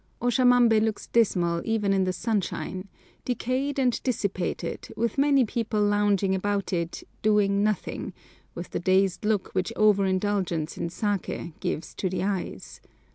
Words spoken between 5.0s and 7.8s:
many people lounging about in it doing